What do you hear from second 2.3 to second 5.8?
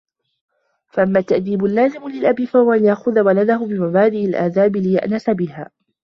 فَهُوَ أَنْ يَأْخُذَ وَلَدَهُ بِمَبَادِئِ الْآدَابِ لِيَأْنَسَ بِهَا